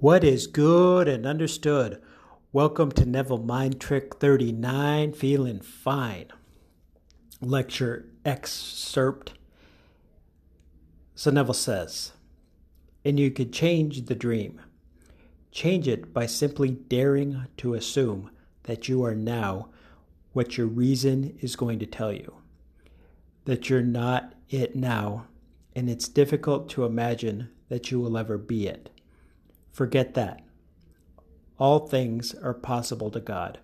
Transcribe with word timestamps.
What 0.00 0.22
is 0.22 0.46
good 0.46 1.08
and 1.08 1.26
understood? 1.26 2.00
Welcome 2.52 2.92
to 2.92 3.04
Neville 3.04 3.42
Mind 3.42 3.80
Trick 3.80 4.14
39, 4.20 5.12
feeling 5.12 5.58
fine. 5.58 6.26
Lecture 7.40 8.08
excerpt. 8.24 9.32
So 11.16 11.32
Neville 11.32 11.52
says, 11.52 12.12
and 13.04 13.18
you 13.18 13.32
could 13.32 13.52
change 13.52 14.06
the 14.06 14.14
dream. 14.14 14.60
Change 15.50 15.88
it 15.88 16.14
by 16.14 16.26
simply 16.26 16.70
daring 16.70 17.46
to 17.56 17.74
assume 17.74 18.30
that 18.62 18.88
you 18.88 19.02
are 19.02 19.16
now 19.16 19.70
what 20.32 20.56
your 20.56 20.68
reason 20.68 21.36
is 21.40 21.56
going 21.56 21.80
to 21.80 21.86
tell 21.86 22.12
you. 22.12 22.36
That 23.46 23.68
you're 23.68 23.82
not 23.82 24.34
it 24.48 24.76
now, 24.76 25.26
and 25.74 25.90
it's 25.90 26.06
difficult 26.06 26.68
to 26.68 26.84
imagine 26.84 27.50
that 27.68 27.90
you 27.90 27.98
will 27.98 28.16
ever 28.16 28.38
be 28.38 28.68
it. 28.68 28.90
Forget 29.72 30.14
that. 30.14 30.42
All 31.58 31.80
things 31.86 32.34
are 32.34 32.54
possible 32.54 33.10
to 33.10 33.20
God, 33.20 33.58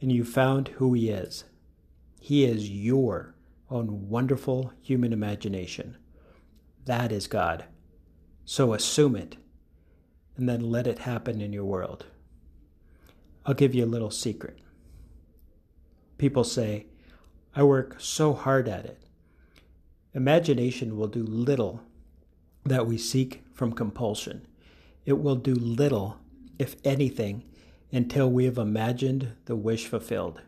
and 0.00 0.10
you 0.10 0.24
found 0.24 0.68
who 0.68 0.94
He 0.94 1.10
is. 1.10 1.44
He 2.20 2.44
is 2.44 2.70
your 2.70 3.34
own 3.70 4.08
wonderful 4.08 4.72
human 4.80 5.12
imagination. 5.12 5.96
That 6.86 7.12
is 7.12 7.26
God. 7.26 7.64
So 8.44 8.72
assume 8.72 9.14
it, 9.14 9.36
and 10.36 10.48
then 10.48 10.60
let 10.70 10.86
it 10.86 11.00
happen 11.00 11.40
in 11.40 11.52
your 11.52 11.64
world. 11.64 12.06
I'll 13.44 13.54
give 13.54 13.74
you 13.74 13.84
a 13.84 13.86
little 13.86 14.10
secret. 14.10 14.58
People 16.16 16.44
say, 16.44 16.86
I 17.54 17.62
work 17.62 17.96
so 17.98 18.32
hard 18.32 18.68
at 18.68 18.84
it. 18.84 19.02
Imagination 20.14 20.96
will 20.96 21.08
do 21.08 21.22
little 21.22 21.82
that 22.64 22.86
we 22.86 22.98
seek 22.98 23.44
from 23.52 23.72
compulsion 23.72 24.46
it 25.04 25.20
will 25.20 25.36
do 25.36 25.54
little, 25.54 26.18
if 26.58 26.76
anything, 26.84 27.44
until 27.92 28.30
we 28.30 28.44
have 28.44 28.58
imagined 28.58 29.32
the 29.46 29.56
wish 29.56 29.86
fulfilled. 29.86 30.42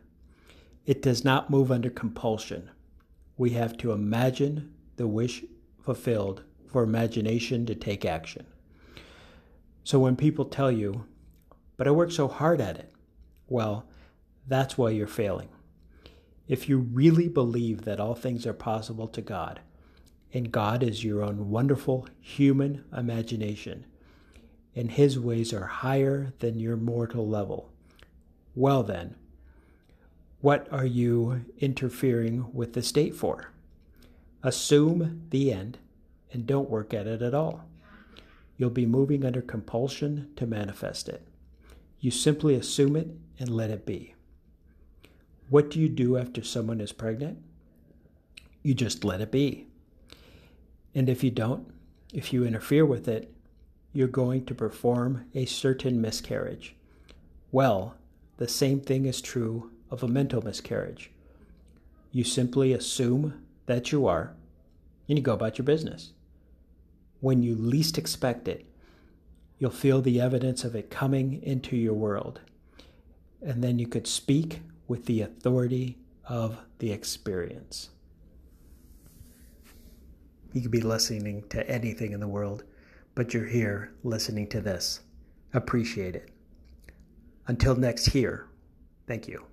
It 0.87 1.03
does 1.03 1.25
not 1.25 1.51
move 1.51 1.71
under 1.71 1.91
compulsion. 1.91 2.71
We 3.37 3.51
have 3.51 3.77
to 3.79 3.93
imagine 3.93 4.75
the 4.97 5.07
wish 5.07 5.45
fulfilled 5.81 6.43
for 6.67 6.83
imagination 6.83 7.67
to 7.67 7.75
take 7.75 8.05
action. 8.05 8.47
So 9.85 9.99
when 9.99 10.17
people 10.17 10.45
tell 10.45 10.71
you, 10.71 11.07
but 11.77 11.89
I 11.89 11.91
work 11.91 12.13
so 12.13 12.29
hard 12.29 12.61
at 12.61 12.77
it, 12.77 12.93
well, 13.49 13.87
that's 14.47 14.77
why 14.77 14.91
you're 14.91 15.07
failing. 15.07 15.49
If 16.47 16.69
you 16.69 16.79
really 16.79 17.29
believe 17.29 17.85
that 17.85 18.01
all 18.01 18.15
things 18.15 18.47
are 18.47 18.53
possible 18.53 19.09
to 19.09 19.23
God, 19.23 19.61
and 20.33 20.53
God 20.53 20.83
is 20.83 21.05
your 21.05 21.23
own 21.23 21.51
wonderful 21.51 22.09
human 22.21 22.85
imagination, 22.97 23.87
and 24.81 24.93
his 24.93 25.19
ways 25.19 25.53
are 25.53 25.67
higher 25.67 26.33
than 26.39 26.59
your 26.59 26.75
mortal 26.75 27.29
level. 27.29 27.69
Well, 28.55 28.83
then, 28.83 29.15
what 30.41 30.67
are 30.73 30.87
you 30.87 31.45
interfering 31.59 32.47
with 32.55 32.73
the 32.73 32.83
state 32.83 33.15
for? 33.15 33.51
Assume 34.43 35.27
the 35.29 35.53
end 35.53 35.77
and 36.33 36.47
don't 36.47 36.71
work 36.71 36.95
at 36.95 37.07
it 37.07 37.21
at 37.21 37.35
all. 37.35 37.67
You'll 38.57 38.71
be 38.71 38.87
moving 38.87 39.23
under 39.23 39.43
compulsion 39.43 40.31
to 40.37 40.47
manifest 40.47 41.11
it. 41.11 41.29
You 42.01 42.11
simply 42.11 42.55
assume 42.55 42.97
it 42.97 43.09
and 43.39 43.51
let 43.51 43.69
it 43.69 43.85
be. 43.85 44.15
What 45.51 45.69
do 45.69 45.79
you 45.79 45.91
do 45.91 46.17
after 46.17 46.43
someone 46.43 46.81
is 46.81 46.93
pregnant? 46.93 47.37
You 48.63 48.73
just 48.73 49.05
let 49.05 49.21
it 49.21 49.31
be. 49.31 49.67
And 50.95 51.11
if 51.11 51.23
you 51.23 51.31
don't, 51.31 51.71
if 52.15 52.33
you 52.33 52.47
interfere 52.47 52.87
with 52.87 53.09
it, 53.09 53.31
you're 53.93 54.09
going 54.09 54.45
to 54.47 54.55
perform 54.55 55.27
a 55.35 55.47
certain 55.47 56.01
miscarriage. 56.01 56.77
Well, 57.51 57.97
the 58.37 58.49
same 58.49 58.81
thing 58.81 59.05
is 59.07 59.21
true 59.21 59.71
of 59.91 60.03
a 60.03 60.09
mental 60.09 60.43
miscarriage. 60.43 61.11
You 62.13 62.25
simply 62.25 62.73
assume 62.73 63.45
that 63.67 63.93
you 63.93 64.07
are, 64.07 64.35
and 65.09 65.19
you 65.19 65.23
go 65.23 65.35
about 65.35 65.59
your 65.59 65.65
business. 65.65 66.13
When 67.21 67.43
you 67.43 67.55
least 67.55 67.99
expect 67.99 68.49
it, 68.49 68.65
you'll 69.59 69.71
feel 69.71 70.01
the 70.01 70.21
evidence 70.21 70.65
of 70.65 70.75
it 70.75 70.91
coming 70.91 71.43
into 71.43 71.77
your 71.77 71.95
world. 71.95 72.41
And 73.43 73.63
then 73.63 73.79
you 73.79 73.87
could 73.87 74.07
speak 74.07 74.61
with 74.89 75.07
the 75.07 75.23
authority 75.23 75.99
of 76.25 76.59
the 76.79 76.93
experience. 76.93 77.91
You 80.53 80.63
could 80.63 80.71
be 80.71 80.81
listening 80.81 81.45
to 81.51 81.69
anything 81.69 82.13
in 82.13 82.21
the 82.21 82.29
world 82.29 82.65
but 83.21 83.35
you're 83.35 83.45
here 83.45 83.93
listening 84.03 84.47
to 84.47 84.63
this. 84.63 85.01
Appreciate 85.53 86.17
it. 86.17 86.31
Until 87.49 87.77
next 87.77 88.07
here, 88.07 88.49
thank 89.07 89.29
you. 89.29 89.45